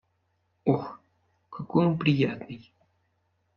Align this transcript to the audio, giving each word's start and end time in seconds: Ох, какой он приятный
Ох, 0.65 0.99
какой 1.51 1.85
он 1.85 1.99
приятный 1.99 2.73